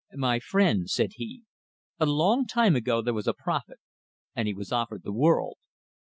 "My 0.15 0.39
friend," 0.39 0.89
said 0.89 1.11
he, 1.17 1.43
"a 1.99 2.07
long 2.07 2.47
time 2.47 2.75
ago 2.75 3.03
there 3.03 3.13
was 3.13 3.27
a 3.27 3.35
prophet, 3.35 3.77
and 4.35 4.47
he 4.47 4.53
was 4.55 4.71
offered 4.71 5.03
the 5.03 5.13
world. 5.13 5.57